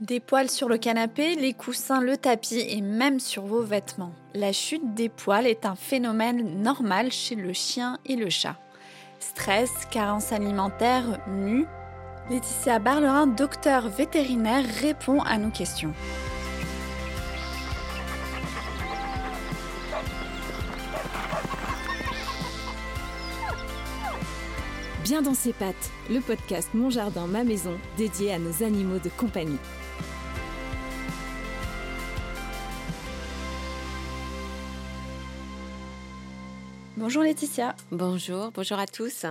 Des 0.00 0.20
poils 0.20 0.50
sur 0.50 0.68
le 0.68 0.76
canapé, 0.76 1.36
les 1.36 1.54
coussins, 1.54 2.02
le 2.02 2.18
tapis 2.18 2.60
et 2.68 2.82
même 2.82 3.18
sur 3.18 3.46
vos 3.46 3.62
vêtements. 3.62 4.12
La 4.34 4.52
chute 4.52 4.92
des 4.92 5.08
poils 5.08 5.46
est 5.46 5.64
un 5.64 5.74
phénomène 5.74 6.62
normal 6.62 7.10
chez 7.10 7.34
le 7.34 7.54
chien 7.54 7.98
et 8.04 8.14
le 8.14 8.28
chat. 8.28 8.56
Stress, 9.20 9.70
carence 9.90 10.32
alimentaire, 10.32 11.18
nu. 11.28 11.64
Laetitia 12.28 12.78
Barlerin, 12.78 13.26
docteur 13.26 13.88
vétérinaire, 13.88 14.66
répond 14.82 15.22
à 15.22 15.38
nos 15.38 15.50
questions. 15.50 15.94
Bien 25.04 25.22
dans 25.22 25.32
ses 25.32 25.54
pattes, 25.54 25.90
le 26.10 26.20
podcast 26.20 26.68
Mon 26.74 26.90
Jardin, 26.90 27.26
ma 27.26 27.44
maison, 27.44 27.78
dédié 27.96 28.34
à 28.34 28.38
nos 28.38 28.62
animaux 28.62 28.98
de 28.98 29.08
compagnie. 29.08 29.58
Bonjour 36.98 37.22
Laetitia. 37.22 37.76
Bonjour, 37.90 38.50
bonjour 38.52 38.78
à 38.78 38.86
tous. 38.86 39.26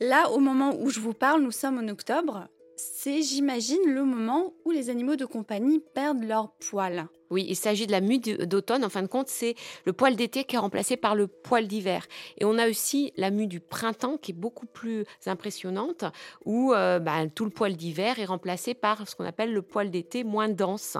Là, 0.00 0.30
au 0.30 0.38
moment 0.38 0.74
où 0.80 0.88
je 0.88 1.00
vous 1.00 1.12
parle, 1.12 1.42
nous 1.42 1.50
sommes 1.50 1.76
en 1.76 1.86
octobre. 1.88 2.48
C'est, 2.76 3.20
j'imagine, 3.20 3.82
le 3.86 4.04
moment 4.04 4.54
où 4.64 4.70
les 4.70 4.88
animaux 4.88 5.16
de 5.16 5.26
compagnie 5.26 5.82
perdent 5.94 6.24
leurs 6.24 6.50
poils. 6.52 7.08
Oui, 7.28 7.44
il 7.46 7.56
s'agit 7.56 7.86
de 7.86 7.92
la 7.92 8.00
mue 8.00 8.20
d'automne. 8.20 8.86
En 8.86 8.88
fin 8.88 9.02
de 9.02 9.06
compte, 9.06 9.28
c'est 9.28 9.54
le 9.84 9.92
poil 9.92 10.16
d'été 10.16 10.44
qui 10.44 10.56
est 10.56 10.58
remplacé 10.58 10.96
par 10.96 11.14
le 11.14 11.26
poil 11.26 11.68
d'hiver. 11.68 12.06
Et 12.38 12.46
on 12.46 12.56
a 12.56 12.70
aussi 12.70 13.12
la 13.18 13.30
mue 13.30 13.46
du 13.46 13.60
printemps 13.60 14.16
qui 14.16 14.30
est 14.30 14.34
beaucoup 14.34 14.66
plus 14.66 15.04
impressionnante, 15.26 16.06
où 16.46 16.72
euh, 16.72 17.00
bah, 17.00 17.26
tout 17.34 17.44
le 17.44 17.50
poil 17.50 17.76
d'hiver 17.76 18.18
est 18.18 18.24
remplacé 18.24 18.72
par 18.72 19.06
ce 19.06 19.14
qu'on 19.14 19.26
appelle 19.26 19.52
le 19.52 19.60
poil 19.60 19.90
d'été 19.90 20.24
moins 20.24 20.48
dense. 20.48 20.96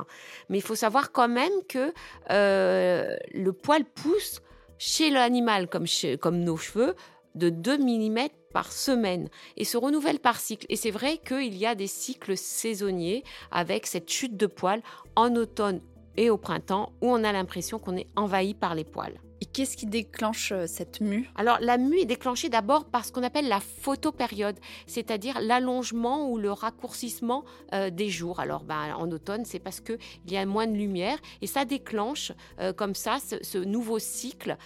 Mais 0.51 0.59
il 0.59 0.63
faut 0.63 0.75
savoir 0.75 1.13
quand 1.13 1.29
même 1.29 1.65
que 1.67 1.95
euh, 2.31 3.17
le 3.33 3.53
poil 3.55 3.87
pousse 3.87 4.43
chez 4.81 5.11
l'animal, 5.11 5.69
comme, 5.69 5.85
comme 6.21 6.41
nos 6.41 6.57
cheveux, 6.57 6.97
de 7.35 7.51
2 7.51 7.79
mm 7.79 8.29
par 8.53 8.73
semaine 8.73 9.29
et 9.57 9.65
se 9.65 9.77
renouvelle 9.77 10.19
par 10.19 10.41
cycle. 10.41 10.67
Et 10.71 10.77
c'est 10.77 10.91
vrai 10.91 11.19
qu'il 11.19 11.57
y 11.57 11.67
a 11.67 11.77
des 11.77 11.87
cycles 11.87 12.37
saisonniers 12.37 13.23
avec 13.53 13.87
cette 13.87 14.11
chute 14.11 14.37
de 14.37 14.47
poils 14.47 14.83
en 15.15 15.37
automne 15.37 15.81
et 16.17 16.31
au 16.31 16.39
printemps 16.39 16.93
où 17.03 17.11
on 17.11 17.23
a 17.23 17.31
l'impression 17.31 17.79
qu'on 17.79 17.97
est 17.97 18.09
envahi 18.17 18.55
par 18.55 18.75
les 18.75 18.85
poils. 18.85 19.21
Qu'est-ce 19.53 19.77
qui 19.77 19.87
déclenche 19.87 20.53
euh, 20.53 20.67
cette 20.69 21.01
mue? 21.01 21.29
Alors 21.35 21.59
la 21.61 21.77
mue 21.77 21.99
est 21.99 22.05
déclenchée 22.05 22.49
d'abord 22.49 22.85
par 22.85 23.05
ce 23.05 23.11
qu'on 23.11 23.25
appelle 23.25 23.49
la 23.49 23.59
photopériode, 23.59 24.57
c'est-à-dire 24.87 25.41
l'allongement 25.41 26.31
ou 26.31 26.39
le 26.39 26.53
raccourcissement 26.53 27.45
euh, 27.75 27.91
des 27.91 28.11
jours. 28.11 28.39
Alors 28.39 28.63
ben, 28.63 28.95
en 28.97 29.11
automne, 29.11 29.45
c'est 29.45 29.59
parce 29.59 29.81
qu'il 29.81 29.99
y 30.29 30.37
a 30.37 30.47
moins 30.47 30.69
de 30.69 30.75
lumière 30.75 31.19
et 31.43 31.49
ça 31.49 31.65
déclenche 31.65 32.31
euh, 32.61 32.73
comme 32.73 32.95
ça 32.95 33.19
ce, 33.19 33.59
nouveau 33.59 33.99
cycle 33.99 34.57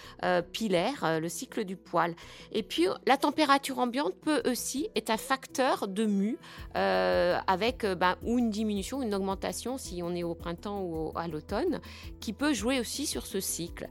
pilaire, 0.51 1.19
le 1.19 1.29
cycle 1.29 1.65
du 1.65 1.75
poil. 1.75 2.15
Et 2.51 2.63
puis 2.63 2.85
la 3.05 3.17
température 3.17 3.79
ambiante 3.79 4.13
peut 4.15 4.41
aussi 4.45 4.89
être 4.95 5.09
un 5.09 5.17
facteur 5.17 5.87
de 5.87 6.05
mue 6.05 6.37
avec 6.73 7.85
ben, 7.85 8.15
ou 8.23 8.39
une 8.39 8.49
diminution, 8.49 9.01
une 9.01 9.13
augmentation 9.13 9.77
si 9.77 10.01
on 10.01 10.15
est 10.15 10.23
au 10.23 10.33
printemps 10.33 10.81
ou 10.81 11.11
à 11.15 11.27
l'automne, 11.27 11.81
qui 12.19 12.33
peut 12.33 12.53
jouer 12.53 12.79
aussi 12.79 13.05
sur 13.05 13.25
ce 13.25 13.39
cycle. 13.39 13.89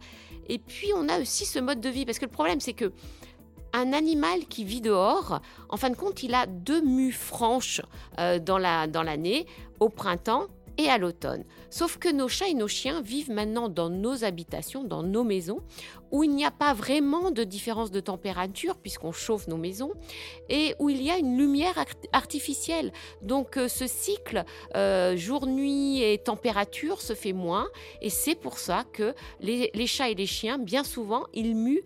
Et 0.48 0.58
puis 0.58 0.83
on 0.94 1.08
a 1.08 1.20
aussi 1.20 1.44
ce 1.44 1.58
mode 1.58 1.80
de 1.80 1.88
vie, 1.88 2.04
parce 2.04 2.18
que 2.18 2.24
le 2.24 2.30
problème 2.30 2.60
c'est 2.60 2.72
que 2.72 2.92
un 3.72 3.92
animal 3.92 4.46
qui 4.48 4.64
vit 4.64 4.80
dehors, 4.80 5.40
en 5.68 5.76
fin 5.76 5.90
de 5.90 5.96
compte, 5.96 6.22
il 6.22 6.32
a 6.32 6.46
deux 6.46 6.80
mues 6.80 7.12
franches 7.12 7.82
euh, 8.20 8.38
dans 8.38 8.58
l'année, 8.58 9.46
au 9.80 9.88
printemps 9.88 10.46
et 10.78 10.88
à 10.88 10.98
l'automne. 10.98 11.44
Sauf 11.70 11.98
que 11.98 12.12
nos 12.12 12.28
chats 12.28 12.48
et 12.48 12.54
nos 12.54 12.68
chiens 12.68 13.02
vivent 13.02 13.30
maintenant 13.30 13.68
dans 13.68 13.90
nos 13.90 14.24
habitations, 14.24 14.84
dans 14.84 15.02
nos 15.02 15.24
maisons, 15.24 15.60
où 16.10 16.22
il 16.24 16.30
n'y 16.30 16.44
a 16.44 16.50
pas 16.50 16.74
vraiment 16.74 17.30
de 17.30 17.44
différence 17.44 17.90
de 17.90 18.00
température 18.00 18.76
puisqu'on 18.76 19.12
chauffe 19.12 19.48
nos 19.48 19.56
maisons 19.56 19.92
et 20.48 20.74
où 20.78 20.90
il 20.90 21.02
y 21.02 21.10
a 21.10 21.18
une 21.18 21.36
lumière 21.36 21.74
artificielle. 22.12 22.92
Donc 23.22 23.56
euh, 23.56 23.68
ce 23.68 23.86
cycle 23.86 24.44
euh, 24.76 25.16
jour-nuit 25.16 26.02
et 26.02 26.18
température 26.18 27.00
se 27.00 27.14
fait 27.14 27.32
moins 27.32 27.66
et 28.00 28.10
c'est 28.10 28.36
pour 28.36 28.58
ça 28.58 28.84
que 28.92 29.14
les, 29.40 29.70
les 29.74 29.86
chats 29.86 30.10
et 30.10 30.14
les 30.14 30.26
chiens, 30.26 30.58
bien 30.58 30.84
souvent, 30.84 31.24
ils 31.32 31.54
muent 31.56 31.82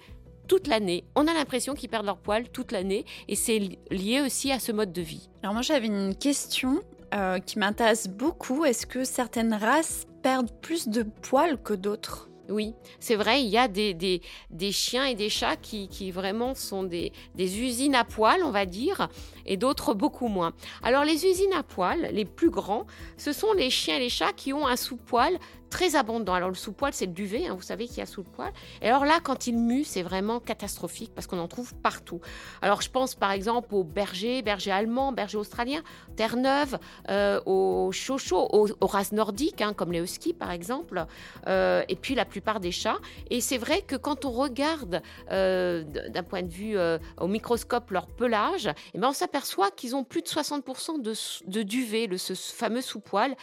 toute 0.49 0.67
l'année. 0.67 1.05
On 1.15 1.27
a 1.29 1.35
l'impression 1.35 1.75
qu'ils 1.75 1.91
perdent 1.91 2.07
leur 2.07 2.19
poil 2.19 2.49
toute 2.49 2.73
l'année 2.73 3.05
et 3.29 3.37
c'est 3.37 3.61
lié 3.91 4.21
aussi 4.25 4.51
à 4.51 4.59
ce 4.59 4.73
mode 4.73 4.93
de 4.93 5.03
vie. 5.03 5.29
Alors 5.43 5.53
moi 5.53 5.63
j'avais 5.63 5.87
une 5.87 6.17
question 6.17 6.81
euh, 7.15 7.39
qui 7.39 7.59
m'intéresse 7.59 8.09
beaucoup. 8.09 8.65
Est-ce 8.65 8.87
que 8.87 9.05
certaines 9.05 9.55
races 9.55 10.07
perdent 10.23 10.53
plus 10.61 10.89
de 10.89 11.03
poils 11.03 11.61
que 11.63 11.75
d'autres? 11.75 12.29
Oui, 12.51 12.75
c'est 12.99 13.15
vrai, 13.15 13.43
il 13.43 13.49
y 13.49 13.59
a 13.59 13.69
des, 13.69 13.93
des, 13.93 14.73
chiens 14.73 15.05
et 15.05 15.15
des 15.15 15.29
chats 15.29 15.57
qui, 15.57 15.87
qui 15.89 16.11
vraiment 16.11 16.55
sont 16.55 16.83
des, 16.83 17.13
des, 17.35 17.61
usines 17.61 17.95
à 17.95 18.05
poils, 18.05 18.43
on 18.43 18.51
va 18.51 18.65
dire, 18.65 19.11
et 19.45 19.59
d'autres 19.59 19.93
beaucoup 19.93 20.29
moins. 20.29 20.55
Alors 20.83 21.05
les 21.05 21.27
usines 21.27 21.53
à 21.53 21.63
poils, 21.63 22.09
les 22.11 22.25
plus 22.25 22.49
grands, 22.49 22.87
ce 23.19 23.33
sont 23.33 23.53
les 23.53 23.69
chiens 23.69 23.97
et 23.97 24.01
les 24.01 24.09
chats 24.09 24.33
qui 24.33 24.55
ont 24.55 24.67
un 24.67 24.77
sous-poil 24.77 25.39
très 25.69 25.97
abondant. 25.97 26.35
Alors 26.35 26.49
le 26.49 26.55
sous-poil, 26.55 26.93
c'est 26.93 27.07
le 27.07 27.13
duvet, 27.13 27.47
hein, 27.47 27.55
vous 27.55 27.63
savez 27.63 27.87
qu'il 27.87 27.99
y 27.99 28.03
a 28.03 28.07
sous 28.07 28.23
le 28.23 28.31
poil. 28.31 28.53
Et 28.83 28.89
alors 28.89 29.05
là, 29.05 29.21
quand 29.23 29.47
il 29.47 29.57
mue, 29.59 29.85
c'est 29.85 30.03
vraiment 30.03 30.41
catastrophique 30.41 31.13
parce 31.15 31.27
qu'on 31.27 31.39
en 31.39 31.49
trouve 31.49 31.75
partout. 31.75 32.21
Alors 32.63 32.83
je 32.83 32.91
pense 32.91 33.15
par 33.15 33.33
exemple 33.33 33.75
aux 33.75 33.85
bergers, 33.85 34.43
bergers 34.43 34.73
allemands, 34.73 35.13
bergers 35.13 35.39
australiens, 35.39 35.83
Terre-Neuve, 36.17 36.79
euh, 37.11 37.41
aux 37.47 37.93
chochos, 37.93 38.49
aux, 38.51 38.87
races 38.87 39.13
nordiques, 39.13 39.61
hein, 39.61 39.73
comme 39.75 39.93
les 39.93 40.01
huskies 40.01 40.35
par 40.35 40.51
exemple, 40.51 41.05
euh, 41.47 41.83
et 41.89 41.97
puis 41.97 42.15
la 42.15 42.25
plupart 42.25 42.61
des 42.61 42.73
chats. 42.73 42.99
Et 43.31 43.41
c'est 43.41 43.59
vrai 43.59 43.83
que 43.83 43.97
quand 43.97 44.25
on 44.25 44.31
regarde 44.31 45.03
euh, 45.31 45.83
d'un 45.83 46.23
point 46.23 46.43
de 46.43 46.51
vue 46.51 46.77
au 47.21 47.27
microscope 47.27 47.91
leur 47.91 48.07
pelage, 48.07 48.71
eh 48.95 48.99
ben 48.99 49.09
on 49.09 49.13
s'aperçoit 49.13 49.71
qu'ils 49.71 49.95
ont 49.97 50.05
plus 50.05 50.23
de 50.23 50.29
60% 50.29 51.03
de, 51.03 51.15
de, 51.51 51.63
duvet, 51.63 52.07
le, 52.07 52.19
ce 52.19 52.35
fameux 52.35 52.81
sous-poil 52.81 53.37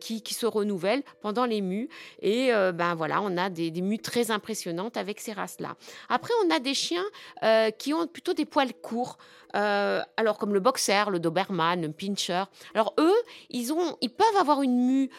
qui, 0.00 0.22
qui 0.22 0.34
se 0.34 0.46
renouvelle 0.46 1.02
pendant 1.20 1.44
les 1.44 1.59
et 2.20 2.52
euh, 2.52 2.72
ben 2.72 2.94
voilà, 2.94 3.20
on 3.22 3.36
a 3.36 3.50
des, 3.50 3.70
des, 3.70 3.82
mues 3.82 3.98
très 3.98 4.30
impressionnantes 4.30 4.96
avec 4.96 5.20
ces 5.20 5.32
races-là. 5.32 5.76
Après, 6.08 6.32
on 6.44 6.50
a 6.50 6.58
des 6.58 6.74
chiens 6.74 7.04
euh, 7.42 7.70
qui 7.70 7.94
ont 7.94 8.06
plutôt 8.06 8.34
des 8.34 8.44
poils 8.44 8.74
courts. 8.74 9.18
Euh, 9.56 10.00
alors 10.16 10.38
comme 10.38 10.54
le 10.54 10.60
boxer, 10.60 11.10
le 11.10 11.18
doberman, 11.18 11.82
le 11.82 11.90
pincher. 11.90 12.44
Alors 12.72 12.94
eux, 12.98 13.16
ils 13.48 13.72
ont, 13.72 13.96
ils 14.00 14.10
peuvent 14.10 14.36
avoir 14.38 14.62
une 14.62 14.76
mue 14.86 15.10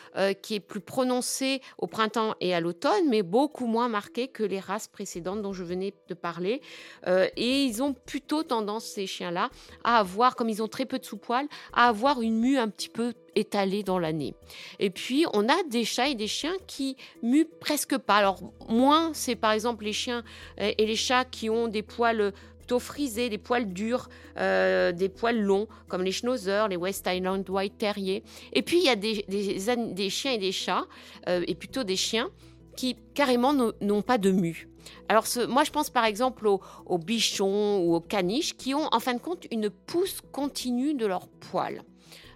qui 0.41 0.55
est 0.55 0.61
plus 0.61 0.79
prononcée 0.79 1.61
au 1.77 1.87
printemps 1.87 2.35
et 2.39 2.53
à 2.53 2.61
l'automne, 2.61 3.09
mais 3.09 3.23
beaucoup 3.23 3.65
moins 3.65 3.89
marquée 3.89 4.29
que 4.29 4.43
les 4.43 4.61
races 4.61 4.87
précédentes 4.87 5.41
dont 5.41 5.51
je 5.51 5.65
venais 5.65 5.93
de 6.07 6.13
parler. 6.13 6.61
et 7.05 7.63
ils 7.65 7.83
ont 7.83 7.93
plutôt 7.93 8.43
tendance 8.43 8.85
ces 8.85 9.05
chiens-là 9.05 9.49
à 9.83 9.97
avoir, 9.97 10.37
comme 10.37 10.47
ils 10.47 10.63
ont 10.63 10.69
très 10.69 10.85
peu 10.85 10.97
de 10.97 11.03
sous-poils, 11.03 11.47
à 11.73 11.89
avoir 11.89 12.21
une 12.21 12.39
mue 12.39 12.57
un 12.57 12.69
petit 12.69 12.89
peu 12.89 13.13
étalée 13.35 13.83
dans 13.83 13.99
l'année. 13.99 14.33
Et 14.79 14.89
puis, 14.89 15.25
on 15.33 15.47
a 15.47 15.63
des 15.69 15.85
chats 15.85 16.09
et 16.09 16.15
des 16.15 16.27
chiens 16.27 16.55
qui 16.67 16.97
muent 17.21 17.47
presque 17.59 17.97
pas. 17.97 18.17
Alors, 18.17 18.39
moins, 18.69 19.11
c'est 19.13 19.35
par 19.35 19.51
exemple 19.51 19.85
les 19.85 19.93
chiens 19.93 20.23
euh, 20.59 20.71
et 20.77 20.85
les 20.85 20.95
chats 20.95 21.25
qui 21.25 21.49
ont 21.49 21.67
des 21.67 21.83
poils 21.83 22.33
plutôt 22.59 22.79
frisés, 22.79 23.29
des 23.29 23.37
poils 23.37 23.73
durs, 23.73 24.07
euh, 24.37 24.91
des 24.91 25.09
poils 25.09 25.41
longs, 25.41 25.67
comme 25.87 26.03
les 26.03 26.11
schnauzers, 26.11 26.67
les 26.69 26.77
West 26.77 27.07
Island 27.11 27.49
White 27.49 27.77
Terrier. 27.77 28.23
Et 28.53 28.61
puis, 28.61 28.77
il 28.77 28.85
y 28.85 28.89
a 28.89 28.95
des, 28.95 29.25
des, 29.27 30.09
chiens 30.09 30.33
et 30.33 30.37
des 30.37 30.51
chats, 30.51 30.85
euh, 31.27 31.43
et 31.47 31.55
plutôt 31.55 31.83
des 31.83 31.95
chiens, 31.95 32.29
qui 32.75 32.95
carrément 33.13 33.53
n'ont 33.53 34.01
pas 34.01 34.17
de 34.17 34.31
mue. 34.31 34.69
Alors, 35.09 35.25
moi, 35.49 35.63
je 35.63 35.71
pense 35.71 35.89
par 35.89 36.05
exemple 36.05 36.47
aux, 36.47 36.61
aux, 36.85 36.97
bichons 36.97 37.79
ou 37.79 37.95
aux 37.95 38.01
caniches 38.01 38.55
qui 38.55 38.73
ont 38.73 38.87
en 38.91 38.99
fin 38.99 39.13
de 39.13 39.19
compte 39.19 39.45
une 39.51 39.69
pousse 39.69 40.21
continue 40.31 40.93
de 40.93 41.05
leurs 41.05 41.27
poils 41.27 41.83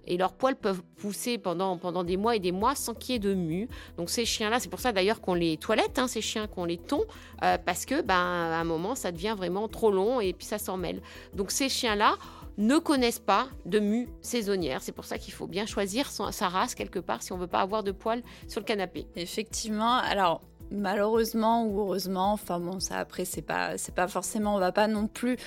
et 0.08 0.18
leurs 0.18 0.34
poils 0.34 0.56
peuvent 0.56 0.82
pousser 0.98 1.38
pendant, 1.38 1.78
pendant 1.78 2.04
des 2.04 2.18
mois 2.18 2.36
et 2.36 2.40
des 2.40 2.52
mois 2.52 2.76
sans 2.76 2.94
qu'il 2.94 3.14
y 3.14 3.16
ait 3.16 3.20
de 3.20 3.34
mue. 3.34 3.68
Donc 3.98 4.10
ces 4.10 4.26
chiens-là, 4.26 4.60
c'est 4.60 4.70
pour 4.70 4.80
ça 4.80 4.92
d'ailleurs 4.92 5.22
qu'on 5.22 5.34
les 5.34 5.58
toilette, 5.58 6.00
hein, 6.00 6.08
ces 6.08 6.22
chiens 6.22 6.48
qu'on 6.48 6.66
les 6.66 6.78
tond, 6.78 7.04
euh, 7.44 7.58
parce 7.64 7.86
que 7.86 8.02
ben, 8.02 8.16
à 8.16 8.60
un 8.60 8.64
moment, 8.64 8.96
ça 8.96 9.12
devient 9.12 9.36
vraiment 9.38 9.68
trop 9.68 9.92
long 9.92 10.20
et 10.22 10.34
puis 10.34 10.46
ça 10.46 10.58
s'en 10.58 10.78
mêle. 10.78 11.02
Donc 11.34 11.52
ces 11.52 11.70
chiens-là 11.70 12.16
ne 12.58 12.78
connaissent 12.78 13.20
pas 13.20 13.48
de 13.66 13.80
mue 13.80 14.10
saisonnière. 14.22 14.82
C'est 14.82 14.92
pour 14.92 15.06
ça 15.06 15.18
qu'il 15.18 15.34
faut 15.34 15.48
bien 15.48 15.66
choisir 15.66 16.10
sa 16.10 16.50
race 16.50 16.76
quelque 16.76 17.00
part 17.00 17.22
si 17.22 17.34
on 17.34 17.38
veut 17.38 17.48
pas 17.48 17.60
avoir 17.60 17.84
de 17.84 17.92
poils 17.92 18.24
sur 18.48 18.62
le 18.62 18.66
canapé. 18.66 19.08
Effectivement. 19.16 19.98
Alors, 19.98 20.42
malheureusement 20.72 21.66
ou 21.66 21.80
heureusement, 21.80 22.34
enfin 22.34 22.60
bon, 22.60 22.80
ça 22.80 22.98
après 22.98 23.26
c'est 23.26 23.42
pas 23.42 23.78
c'est 23.78 23.94
pas 23.94 24.08
forcément, 24.08 24.56
on 24.56 24.60
va 24.60 24.72
pas 24.72 24.88
non 24.88 25.08
plus 25.08 25.38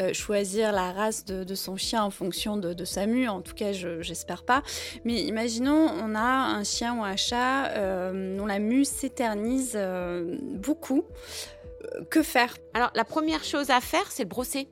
euh, 0.00 0.12
choisir 0.12 0.72
la 0.72 0.92
race 0.92 1.24
de, 1.24 1.54
son 1.54 1.76
chien 1.76 2.02
en 2.04 2.10
fonction 2.10 2.56
de, 2.56 2.84
sa 2.84 3.06
mue. 3.06 3.28
En 3.28 3.40
tout 3.40 3.54
cas, 3.54 3.72
j'espère 3.72 4.44
pas. 4.44 4.62
Mais 5.04 5.22
imaginons, 5.22 5.88
on 6.02 6.14
a 6.14 6.20
un 6.20 6.64
chien 6.64 6.98
ou 6.98 7.02
un 7.02 7.16
chat 7.16 7.66
euh, 7.68 8.36
dont 8.36 8.46
la 8.46 8.58
mue 8.58 8.84
s'éternise 8.84 9.72
euh, 9.74 10.36
beaucoup. 10.42 11.04
Que 12.10 12.22
faire? 12.22 12.56
Alors 12.74 12.90
la 12.94 13.04
première 13.04 13.44
chose 13.44 13.70
à 13.70 13.80
faire, 13.80 14.10
c'est 14.10 14.24
le 14.24 14.28
brosser. 14.28 14.68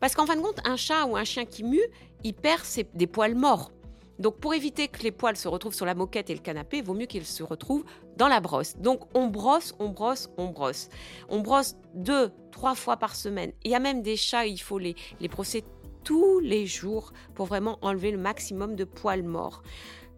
Parce 0.00 0.14
qu'en 0.14 0.26
fin 0.26 0.36
de 0.36 0.42
compte, 0.42 0.60
un 0.64 0.76
chat 0.76 1.06
ou 1.06 1.16
un 1.16 1.24
chien 1.24 1.44
qui 1.44 1.64
mue, 1.64 1.86
il 2.22 2.34
perd 2.34 2.62
ses, 2.64 2.86
des 2.94 3.06
poils 3.06 3.34
morts. 3.34 3.73
Donc 4.18 4.36
pour 4.36 4.54
éviter 4.54 4.88
que 4.88 5.02
les 5.02 5.10
poils 5.10 5.36
se 5.36 5.48
retrouvent 5.48 5.74
sur 5.74 5.86
la 5.86 5.94
moquette 5.94 6.30
et 6.30 6.34
le 6.34 6.40
canapé, 6.40 6.78
il 6.78 6.84
vaut 6.84 6.94
mieux 6.94 7.06
qu'ils 7.06 7.26
se 7.26 7.42
retrouvent 7.42 7.84
dans 8.16 8.28
la 8.28 8.40
brosse. 8.40 8.76
Donc 8.76 9.00
on 9.14 9.26
brosse, 9.26 9.74
on 9.78 9.88
brosse, 9.88 10.30
on 10.36 10.48
brosse. 10.48 10.88
On 11.28 11.40
brosse 11.40 11.76
deux, 11.94 12.30
trois 12.52 12.74
fois 12.74 12.96
par 12.96 13.16
semaine. 13.16 13.52
Il 13.64 13.70
y 13.70 13.74
a 13.74 13.80
même 13.80 14.02
des 14.02 14.16
chats, 14.16 14.46
il 14.46 14.58
faut 14.58 14.78
les, 14.78 14.94
les 15.20 15.28
brosser 15.28 15.64
tous 16.04 16.38
les 16.40 16.66
jours 16.66 17.12
pour 17.34 17.46
vraiment 17.46 17.78
enlever 17.82 18.10
le 18.10 18.18
maximum 18.18 18.76
de 18.76 18.84
poils 18.84 19.22
morts. 19.22 19.62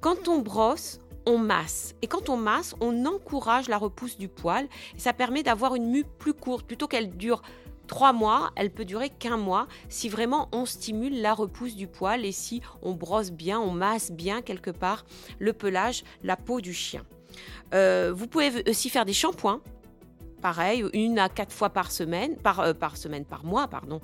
Quand 0.00 0.28
on 0.28 0.40
brosse, 0.40 0.98
on 1.26 1.38
masse. 1.38 1.94
Et 2.02 2.06
quand 2.06 2.28
on 2.28 2.36
masse, 2.36 2.74
on 2.80 3.04
encourage 3.04 3.68
la 3.68 3.78
repousse 3.78 4.16
du 4.16 4.28
poil. 4.28 4.68
Et 4.96 5.00
ça 5.00 5.12
permet 5.12 5.42
d'avoir 5.42 5.74
une 5.74 5.90
mue 5.90 6.04
plus 6.04 6.34
courte. 6.34 6.66
Plutôt 6.66 6.86
qu'elle 6.86 7.10
dure 7.16 7.42
trois 7.86 8.12
mois, 8.12 8.50
elle 8.56 8.70
peut 8.70 8.84
durer 8.84 9.10
qu'un 9.10 9.36
mois 9.36 9.66
si 9.88 10.08
vraiment 10.08 10.48
on 10.52 10.64
stimule 10.66 11.20
la 11.20 11.34
repousse 11.34 11.76
du 11.76 11.86
poil 11.86 12.24
et 12.24 12.32
si 12.32 12.62
on 12.82 12.92
brosse 12.92 13.30
bien, 13.30 13.60
on 13.60 13.70
masse 13.70 14.10
bien 14.10 14.42
quelque 14.42 14.70
part 14.70 15.04
le 15.38 15.52
pelage, 15.52 16.04
la 16.22 16.36
peau 16.36 16.60
du 16.60 16.74
chien. 16.74 17.04
Euh, 17.74 18.12
vous 18.14 18.26
pouvez 18.26 18.68
aussi 18.68 18.88
faire 18.88 19.04
des 19.04 19.12
shampoings 19.12 19.60
une 20.92 21.18
à 21.18 21.28
quatre 21.28 21.52
fois 21.52 21.70
par 21.70 21.90
semaine, 21.90 22.36
par, 22.36 22.60
euh, 22.60 22.72
semaine, 22.94 23.24
par 23.24 23.44
mois, 23.44 23.68
pardon. 23.68 24.00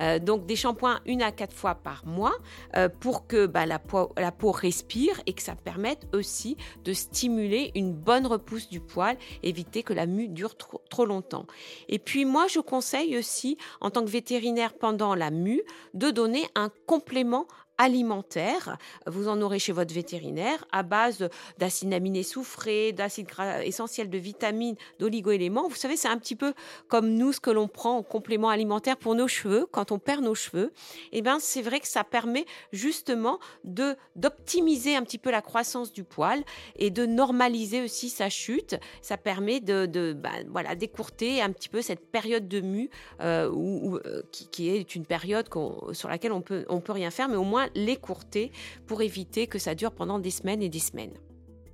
Euh, 0.00 0.18
donc 0.18 0.46
des 0.46 0.56
shampoings 0.56 1.00
une 1.06 1.22
à 1.22 1.32
quatre 1.32 1.54
fois 1.54 1.74
par 1.74 2.06
mois 2.06 2.34
euh, 2.76 2.88
pour 2.88 3.26
que 3.26 3.46
bah, 3.46 3.66
la, 3.66 3.78
peau, 3.78 4.50
respire 4.52 5.20
et 5.26 5.32
que 5.32 5.42
ça 5.42 5.54
permette 5.54 6.06
aussi 6.12 6.56
de 6.84 6.92
stimuler 6.92 7.72
une 7.74 7.92
bonne 7.92 8.26
repousse 8.26 8.68
du 8.68 8.80
poil, 8.80 9.16
éviter 9.42 9.82
que 9.82 9.92
la 9.92 10.06
mue 10.06 10.28
dure 10.28 10.56
trop 10.56 11.06
longtemps. 11.06 11.46
Et 11.88 11.98
puis 11.98 12.24
moi, 12.24 12.46
je 12.48 12.60
conseille 12.60 13.16
aussi, 13.16 13.56
en 13.80 13.90
tant 13.90 14.04
que 14.04 14.10
vétérinaire 14.10 14.74
pendant 14.74 15.14
la 15.14 15.30
mue, 15.30 15.62
de 15.94 16.10
donner 16.10 16.44
un 16.54 16.70
complément 16.86 17.46
alimentaire. 17.78 18.78
Vous 19.06 19.28
en 19.28 19.40
aurez 19.42 19.58
chez 19.58 19.72
votre 19.72 19.94
vétérinaire 19.94 20.64
à 20.72 20.82
base 20.82 21.28
d'acides 21.58 21.92
aminés 21.92 22.22
soufrés, 22.22 22.92
d'acides 22.92 23.28
essentiels 23.64 24.10
de 24.10 24.18
vitamines, 24.18 24.76
d'oligo-éléments. 24.98 25.68
Vous 25.68 25.74
savez, 25.74 25.96
c'est 25.96 26.08
un 26.08 26.18
petit 26.18 26.36
peu 26.36 26.54
comme 26.88 27.08
nous, 27.10 27.32
ce 27.32 27.40
que 27.40 27.50
l'on 27.50 27.68
prend 27.68 27.96
en 27.96 28.02
complément 28.02 28.48
alimentaire 28.48 28.96
pour 28.96 29.14
nos 29.14 29.28
cheveux, 29.28 29.66
quand 29.70 29.92
on 29.92 29.98
perd 29.98 30.22
nos 30.22 30.34
cheveux. 30.34 30.72
Eh 31.12 31.22
bien, 31.22 31.38
c'est 31.40 31.62
vrai 31.62 31.80
que 31.80 31.88
ça 31.88 32.04
permet 32.04 32.46
justement 32.72 33.38
de 33.64 33.96
d'optimiser 34.16 34.94
un 34.94 35.02
petit 35.02 35.18
peu 35.18 35.30
la 35.30 35.42
croissance 35.42 35.92
du 35.92 36.04
poil 36.04 36.42
et 36.76 36.90
de 36.90 37.06
normaliser 37.06 37.82
aussi 37.82 38.08
sa 38.10 38.28
chute. 38.28 38.76
Ça 39.00 39.16
permet 39.16 39.60
de, 39.60 39.86
de 39.86 40.12
ben, 40.12 40.46
voilà, 40.50 40.74
d'écourter 40.74 41.42
un 41.42 41.50
petit 41.50 41.68
peu 41.68 41.82
cette 41.82 42.10
période 42.10 42.48
de 42.48 42.60
mue 42.60 42.90
euh, 43.20 43.50
euh, 43.52 44.22
qui, 44.30 44.48
qui, 44.48 44.68
est 44.68 44.94
une 44.94 45.06
période 45.06 45.48
sur 45.92 46.08
laquelle 46.08 46.32
on 46.32 46.40
peut, 46.40 46.64
on 46.68 46.80
peut 46.80 46.92
rien 46.92 47.10
faire, 47.10 47.28
mais 47.28 47.36
au 47.36 47.44
moins 47.44 47.61
l'écourter 47.74 48.52
pour 48.86 49.02
éviter 49.02 49.46
que 49.46 49.58
ça 49.58 49.74
dure 49.74 49.92
pendant 49.92 50.18
des 50.18 50.30
semaines 50.30 50.62
et 50.62 50.68
des 50.68 50.78
semaines. 50.78 51.14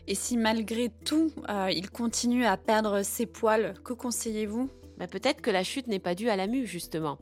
Et 0.07 0.15
si 0.15 0.37
malgré 0.37 0.91
tout, 1.05 1.31
euh, 1.49 1.71
il 1.71 1.91
continue 1.91 2.47
à 2.47 2.57
perdre 2.57 3.03
ses 3.03 3.27
poils, 3.27 3.75
que 3.85 3.93
conseillez-vous? 3.93 4.71
Bah, 4.99 5.07
peut-être 5.07 5.41
que 5.41 5.51
la 5.51 5.63
chute 5.63 5.87
n'est 5.87 6.01
pas 6.01 6.15
due 6.17 6.29
à 6.29 6.35
la 6.35 6.49
mue, 6.49 6.67
justement. 6.67 7.19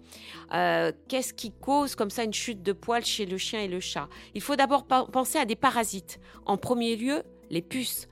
Euh, 0.55 0.93
qu'est-ce 1.09 1.35
qui 1.35 1.53
cause 1.53 1.95
comme 1.95 2.11
ça 2.11 2.25
une 2.25 2.33
chute 2.33 2.63
de 2.63 2.73
poils 2.73 3.05
chez 3.05 3.27
le 3.27 3.37
chien 3.37 3.61
et 3.61 3.69
le 3.69 3.81
chat? 3.81 4.09
Il 4.35 4.41
faut 4.41 4.57
d'abord 4.57 4.87
penser 4.87 5.39
à 5.39 5.45
des 5.45 5.57
parasites. 5.57 6.19
En 6.47 6.57
premier 6.57 6.97
lieu, 6.97 7.23
les 7.51 7.61
puces. 7.61 8.09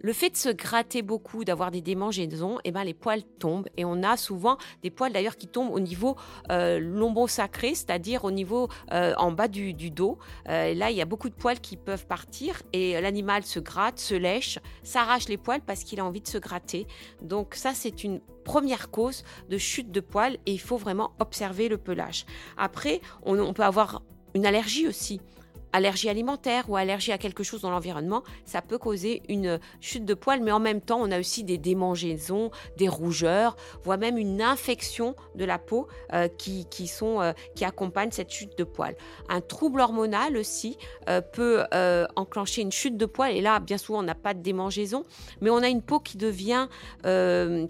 Le 0.00 0.12
fait 0.12 0.30
de 0.30 0.36
se 0.36 0.48
gratter 0.48 1.02
beaucoup, 1.02 1.44
d'avoir 1.44 1.70
des 1.70 1.80
démangeaisons, 1.80 2.58
eh 2.64 2.70
ben, 2.70 2.84
les 2.84 2.94
poils 2.94 3.22
tombent. 3.38 3.68
Et 3.76 3.84
on 3.84 4.02
a 4.02 4.16
souvent 4.16 4.58
des 4.82 4.90
poils 4.90 5.12
d'ailleurs 5.12 5.36
qui 5.36 5.48
tombent 5.48 5.72
au 5.72 5.80
niveau 5.80 6.16
euh, 6.50 6.78
lombo-sacré, 6.78 7.74
c'est-à-dire 7.74 8.24
au 8.24 8.30
niveau 8.30 8.68
euh, 8.92 9.14
en 9.16 9.32
bas 9.32 9.48
du, 9.48 9.72
dos. 9.90 10.18
Euh, 10.48 10.74
là, 10.74 10.90
il 10.90 10.96
y 10.96 11.00
a 11.00 11.04
beaucoup 11.04 11.28
de 11.28 11.34
poils 11.34 11.60
qui 11.60 11.76
peuvent 11.76 12.06
partir 12.06 12.62
et 12.72 13.00
l'animal 13.00 13.42
se 13.42 13.58
gratte, 13.58 13.98
se 13.98 14.14
lèche, 14.14 14.58
s'arrache 14.82 15.28
les 15.28 15.36
poils 15.36 15.60
parce 15.60 15.84
qu'il 15.84 16.00
a 16.00 16.04
envie 16.04 16.20
de 16.20 16.28
se 16.28 16.38
gratter. 16.38 16.86
Donc 17.22 17.54
ça, 17.54 17.72
c'est 17.74 18.04
une 18.04 18.20
première 18.44 18.90
cause 18.90 19.24
de 19.48 19.58
chute 19.58 19.90
de 19.90 20.00
poils 20.00 20.34
et 20.46 20.52
il 20.52 20.60
faut 20.60 20.76
vraiment 20.76 21.12
observer 21.18 21.68
le 21.68 21.78
pelage. 21.78 22.26
Après, 22.56 23.00
on 23.24 23.52
peut 23.52 23.64
avoir 23.64 24.02
une 24.34 24.46
allergie 24.46 24.86
aussi 24.86 25.20
allergie 25.76 26.08
alimentaire 26.08 26.64
ou 26.68 26.76
allergie 26.76 27.12
à 27.12 27.18
quelque 27.18 27.42
chose 27.42 27.60
dans 27.60 27.70
l'environnement, 27.70 28.22
ça 28.46 28.62
peut 28.62 28.78
causer 28.78 29.22
une 29.28 29.60
chute 29.80 30.06
de 30.06 30.14
poils, 30.14 30.40
mais 30.40 30.50
en 30.50 30.58
même 30.58 30.80
temps, 30.80 30.98
on 31.00 31.10
a 31.10 31.20
aussi 31.20 31.44
des 31.44 31.58
démangeaisons, 31.58 32.50
des 32.78 32.88
rougeurs, 32.88 33.56
voire 33.84 33.98
même 33.98 34.16
une 34.16 34.40
infection 34.40 35.14
de 35.34 35.44
la 35.44 35.58
peau 35.58 35.86
euh, 36.14 36.28
qui, 36.28 36.64
qui, 36.70 36.86
sont, 36.86 37.20
euh, 37.20 37.32
qui 37.54 37.66
accompagnent 37.66 38.10
cette 38.10 38.30
chute 38.30 38.56
de 38.56 38.64
poils. 38.64 38.96
Un 39.28 39.42
trouble 39.42 39.80
hormonal 39.80 40.38
aussi 40.38 40.78
euh, 41.10 41.20
peut 41.20 41.64
enclencher 42.16 42.62
une 42.62 42.72
chute 42.72 42.96
de 42.96 43.06
poils, 43.06 43.36
et 43.36 43.42
là, 43.42 43.60
bien 43.60 43.76
souvent, 43.76 43.98
on 43.98 44.02
n'a 44.02 44.14
pas 44.14 44.32
de 44.32 44.40
démangeaison, 44.40 45.04
mais 45.42 45.50
on 45.50 45.58
a 45.58 45.68
une 45.68 45.82
peau 45.82 46.00
qui 46.00 46.16
devient, 46.16 46.68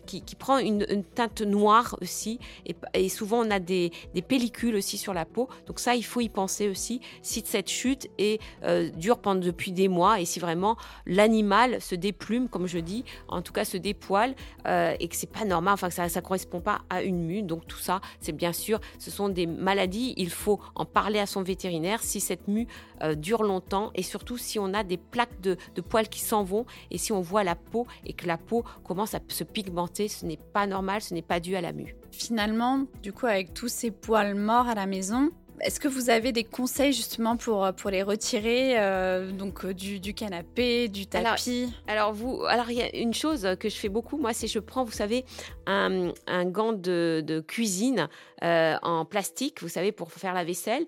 qui, 0.06 0.23
qui, 0.23 0.37
prend 0.37 0.59
une, 0.59 0.87
teinte 1.14 1.41
noire 1.41 1.97
aussi, 2.00 2.38
et, 2.67 2.76
et 2.94 3.09
souvent, 3.09 3.44
on 3.44 3.50
a 3.50 3.59
des, 3.59 3.91
des 4.14 4.23
pellicules 4.23 4.76
aussi 4.76 4.97
sur 4.97 5.12
la 5.12 5.25
peau, 5.25 5.49
donc 5.67 5.81
ça, 5.81 5.97
il 5.97 6.05
faut 6.05 6.20
y 6.20 6.29
penser 6.29 6.69
aussi. 6.69 7.00
Si 7.23 7.43
cette 7.44 7.69
chute 7.69 7.95
et 8.19 8.40
euh, 8.64 8.90
dure 8.90 9.19
pendant 9.19 9.40
depuis 9.40 9.72
des 9.72 9.88
mois. 9.88 10.20
Et 10.20 10.25
si 10.25 10.38
vraiment 10.38 10.76
l'animal 11.06 11.81
se 11.81 11.94
déplume, 11.94 12.48
comme 12.48 12.66
je 12.66 12.78
dis, 12.78 13.04
en 13.28 13.43
tout 13.43 13.52
cas 13.52 13.64
se 13.64 13.76
dépoile, 13.76 14.34
euh, 14.66 14.94
et 15.00 15.08
que 15.08 15.16
c'est 15.16 15.31
pas 15.31 15.44
normal, 15.44 15.75
enfin 15.75 15.88
que 15.88 15.94
ça 15.94 16.06
ne 16.06 16.20
correspond 16.20 16.60
pas 16.60 16.82
à 16.90 17.02
une 17.02 17.25
mue. 17.25 17.43
Donc 17.43 17.66
tout 17.66 17.78
ça, 17.78 18.00
c'est 18.20 18.32
bien 18.32 18.52
sûr, 18.52 18.81
ce 18.98 19.10
sont 19.10 19.28
des 19.28 19.46
maladies. 19.46 20.14
Il 20.16 20.31
faut 20.31 20.60
en 20.75 20.84
parler 20.84 21.19
à 21.19 21.26
son 21.26 21.43
vétérinaire 21.43 22.02
si 22.02 22.20
cette 22.20 22.48
mue 22.48 22.66
euh, 23.02 23.14
dure 23.14 23.43
longtemps 23.43 23.90
et 23.94 24.02
surtout 24.02 24.38
si 24.38 24.58
on 24.58 24.72
a 24.75 24.82
des 24.84 24.96
plaques 24.96 25.40
de, 25.40 25.56
de 25.75 25.81
poils 25.81 26.08
qui 26.08 26.20
s'en 26.20 26.44
vont 26.44 26.66
et 26.90 26.99
si 26.99 27.12
on 27.12 27.20
voit 27.20 27.44
la 27.44 27.54
peau 27.54 27.87
et 28.04 28.12
que 28.12 28.26
la 28.26 28.38
peau 28.38 28.64
commence 28.84 29.14
à 29.14 29.20
se 29.28 29.44
pigmenter, 29.44 30.08
ce 30.08 30.25
n'est 30.25 30.38
pas 30.38 30.66
normal, 30.66 31.02
ce 31.02 31.14
n'est 31.14 31.22
pas 31.22 31.40
dû 31.40 31.56
à 31.56 31.60
la 31.60 31.72
mue. 31.72 31.96
Finalement, 32.10 32.87
du 33.02 33.12
coup, 33.12 33.26
avec 33.26 33.52
tous 33.52 33.69
ces 33.69 33.90
poils 33.90 34.34
morts 34.34 34.69
à 34.69 34.75
la 34.75 34.87
maison, 34.87 35.31
est-ce 35.61 35.81
que 35.81 35.88
vous 35.88 36.11
avez 36.11 36.32
des 36.32 36.44
conseils 36.44 36.93
justement 36.93 37.37
pour, 37.37 37.64
euh, 37.64 37.73
pour 37.73 37.91
les 37.91 38.03
retirer 38.03 38.79
euh, 38.79 39.31
donc 39.31 39.64
euh, 39.64 39.75
du, 39.75 40.00
du, 40.00 40.14
canapé, 40.14 40.88
du 40.88 41.06
tapis? 41.06 41.73
alors, 41.87 42.12
vous, 42.12 42.44
alors 42.44 42.70
il 42.70 42.79
y 42.79 42.82
a 42.82 42.94
une 42.94 43.14
chose 43.14 43.49
que 43.58 43.69
je 43.69 43.76
fais 43.76 43.88
beaucoup, 43.88 44.19
moi, 44.19 44.32
c'est 44.32 44.47
je 44.47 44.58
prends, 44.58 44.85
vous 44.85 44.93
savez, 44.93 45.25
un, 45.67 46.12
un 46.26 46.44
gant 46.44 46.73
de, 46.73 47.23
de 47.25 47.41
cuisine 47.41 48.08
en 48.43 49.05
plastique, 49.06 49.62
vous 49.62 49.69
savez, 49.69 49.93
pour 49.93 50.12
faire 50.12 50.35
la 50.35 50.44
vaisselle. 50.44 50.87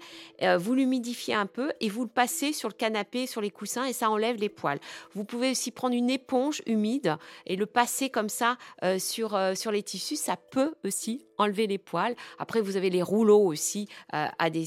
vous 0.59 0.75
l'humidifiez 0.75 1.35
un 1.35 1.47
peu 1.47 1.73
et 1.81 1.88
vous 1.88 2.03
le 2.03 2.09
passez 2.09 2.53
sur 2.53 2.69
le 2.69 2.75
canapé, 2.75 3.26
sur 3.26 3.41
les 3.41 3.50
coussins 3.50 3.85
et 3.87 3.93
ça 3.93 4.11
enlève 4.11 4.37
les 4.37 4.50
poils. 4.50 4.79
Vous 5.14 5.25
pouvez 5.25 5.50
aussi 5.53 5.71
prendre 5.71 5.94
une 5.94 6.11
éponge 6.11 6.62
humide 6.67 7.16
et 7.47 7.57
le 7.57 7.66
passer 7.66 8.11
comme 8.11 8.28
ça 8.28 8.59
sur, 8.99 9.38
sur 9.54 9.73
les 9.73 9.83
tissus. 9.83 10.16
Ça 10.16 10.37
peut 10.37 10.75
aussi 10.85 11.26
enlever 11.38 11.66
les 11.66 11.78
poils. 11.78 12.14
Après, 12.38 12.61
vous 12.61 12.76
avez 12.76 12.90
les 12.90 13.02
rouleaux 13.02 13.45
aussi 13.45 13.88
à 14.11 14.50
des 14.50 14.58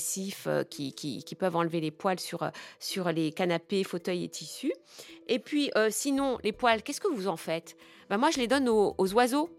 euh, 0.48 0.64
qui, 0.64 0.94
qui, 0.94 1.36
peuvent 1.36 1.56
enlever 1.56 1.82
les 1.82 1.92
poils 1.92 2.20
sur, 2.20 2.44
euh, 2.44 2.50
sur 2.80 3.12
les 3.12 3.32
canapés, 3.32 3.84
fauteuils 3.84 4.26
et 4.26 4.30
tissus. 4.30 4.74
Et 5.28 5.40
puis, 5.40 5.72
euh, 5.78 5.90
sinon, 5.92 6.38
les 6.44 6.52
poils, 6.52 6.84
qu'est-ce 6.84 7.02
que 7.02 7.12
vous 7.12 7.28
en 7.28 7.38
faites? 7.38 7.76
Ben, 8.10 8.18
Moi, 8.18 8.32
je 8.32 8.40
les 8.40 8.48
donne 8.48 8.70
aux, 8.70 9.14
oiseaux. 9.14 9.50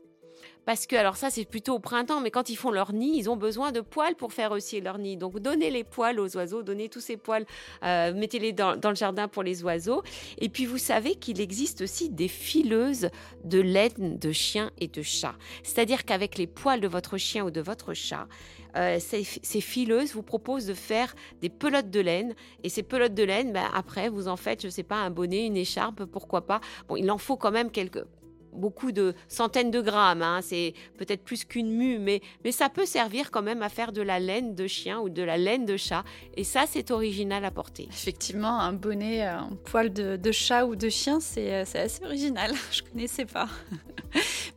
Parce 0.64 0.86
que, 0.86 0.96
alors 0.96 1.16
ça, 1.16 1.30
c'est 1.30 1.44
plutôt 1.44 1.74
au 1.74 1.78
printemps, 1.78 2.20
mais 2.20 2.30
quand 2.30 2.48
ils 2.50 2.56
font 2.56 2.70
leur 2.70 2.92
nid, 2.92 3.12
ils 3.16 3.28
ont 3.28 3.36
besoin 3.36 3.72
de 3.72 3.80
poils 3.80 4.14
pour 4.14 4.32
faire 4.32 4.52
aussi 4.52 4.80
leur 4.80 4.98
nid. 4.98 5.16
Donc, 5.16 5.38
donnez 5.40 5.70
les 5.70 5.84
poils 5.84 6.18
aux 6.20 6.36
oiseaux, 6.36 6.62
donnez 6.62 6.88
tous 6.88 7.00
ces 7.00 7.16
poils, 7.16 7.44
mettez-les 7.82 8.52
dans, 8.52 8.76
le 8.82 8.94
jardin 8.94 9.28
pour 9.28 9.42
les 9.42 9.64
oiseaux. 9.64 10.02
Et 10.38 10.48
puis, 10.48 10.66
vous 10.66 10.78
savez 10.78 11.16
qu'il 11.16 11.40
existe 11.40 11.82
aussi 11.82 12.10
des 12.10 12.28
fileuses 12.28 13.08
de 13.44 13.60
laine 13.60 14.18
de 14.18 14.32
chien 14.32 14.70
et 14.78 14.88
de 14.88 15.02
chat. 15.02 15.34
C'est-à-dire 15.62 16.04
qu'avec 16.04 16.38
les 16.38 16.46
poils 16.46 16.80
de 16.80 16.88
votre 16.88 17.16
chien 17.16 17.44
ou 17.44 17.50
de 17.50 17.60
votre 17.60 17.94
chat, 17.94 18.28
euh, 18.76 18.98
ces, 19.00 19.60
fileuses 19.60 20.14
vous 20.14 20.22
proposent 20.22 20.66
de 20.66 20.74
faire 20.74 21.14
des 21.40 21.48
pelotes 21.48 21.90
de 21.90 22.00
laine. 22.00 22.34
Et 22.62 22.68
ces 22.68 22.82
pelotes 22.82 23.14
de 23.14 23.22
laine, 23.22 23.52
ben, 23.52 23.68
après, 23.74 24.08
vous 24.08 24.28
en 24.28 24.36
faites, 24.36 24.62
je 24.62 24.68
sais 24.68 24.82
pas, 24.82 24.96
un 24.96 25.10
bonnet, 25.10 25.46
une 25.46 25.56
écharpe, 25.56 26.04
pourquoi 26.04 26.46
pas. 26.46 26.60
Bon, 26.88 26.96
il 26.96 27.10
en 27.10 27.18
faut 27.18 27.36
quand 27.36 27.50
même 27.50 27.70
quelques 27.70 28.04
beaucoup 28.52 28.92
de 28.92 29.14
centaines 29.28 29.70
de 29.70 29.80
grammes, 29.80 30.22
hein. 30.22 30.40
c'est 30.42 30.74
peut-être 30.98 31.22
plus 31.22 31.44
qu'une 31.44 31.70
mue, 31.70 31.98
mais, 31.98 32.20
mais 32.44 32.52
ça 32.52 32.68
peut 32.68 32.86
servir 32.86 33.30
quand 33.30 33.42
même 33.42 33.62
à 33.62 33.68
faire 33.68 33.92
de 33.92 34.02
la 34.02 34.18
laine 34.18 34.54
de 34.54 34.66
chien 34.66 35.00
ou 35.00 35.08
de 35.08 35.22
la 35.22 35.36
laine 35.36 35.66
de 35.66 35.76
chat. 35.76 36.04
Et 36.36 36.44
ça, 36.44 36.64
c'est 36.68 36.90
original 36.90 37.44
à 37.44 37.50
porter. 37.50 37.88
Effectivement, 37.90 38.60
un 38.60 38.72
bonnet 38.72 39.28
en 39.28 39.50
poil 39.64 39.92
de, 39.92 40.16
de, 40.16 40.32
chat 40.32 40.66
ou 40.66 40.76
de 40.76 40.88
chien, 40.88 41.20
c'est 41.20 41.54
assez 41.54 42.04
original. 42.04 42.52
Je 42.70 42.82
ne 42.82 42.88
connaissais 42.88 43.26
pas. 43.26 43.48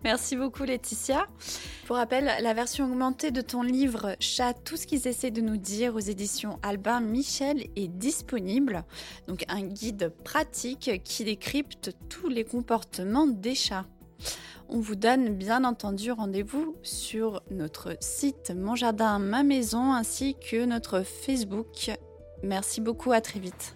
Merci 0.06 0.36
beaucoup 0.36 0.66
Laetitia. 0.66 1.26
Pour 1.88 1.96
rappel, 1.96 2.32
la 2.40 2.54
version 2.54 2.86
augmentée 2.86 3.32
de 3.32 3.42
ton 3.42 3.64
livre 3.64 4.16
Chat, 4.20 4.54
tout 4.54 4.78
ce 4.78 4.86
qu'ils 4.86 5.08
essaient 5.08 5.32
de 5.32 5.42
nous 5.42 5.58
dire 5.58 5.96
aux 5.96 6.00
éditions 6.00 6.60
Albin 6.62 7.02
Michel 7.02 7.66
est 7.76 7.88
disponible. 7.88 8.84
Donc 9.28 9.46
un 9.48 9.64
guide 9.64 10.14
pratique 10.24 11.02
qui 11.04 11.24
décrypte 11.24 11.96
tous 12.08 12.30
les 12.30 12.44
comportements 12.44 13.26
des 13.26 13.56
chats. 13.56 13.88
On 14.70 14.80
vous 14.80 14.96
donne 14.96 15.30
bien 15.30 15.64
entendu 15.64 16.12
rendez-vous 16.12 16.76
sur 16.84 17.42
notre 17.50 17.98
site 18.00 18.54
Mon 18.56 18.76
Jardin, 18.76 19.18
Ma 19.18 19.42
Maison 19.42 19.92
ainsi 19.92 20.36
que 20.36 20.66
notre 20.66 21.02
Facebook. 21.02 21.90
Merci 22.44 22.80
beaucoup, 22.80 23.12
à 23.12 23.22
très 23.22 23.40
vite. 23.40 23.76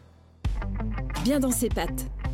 Bien 1.24 1.40
dans 1.40 1.50
ses 1.50 1.70
pattes, 1.70 2.06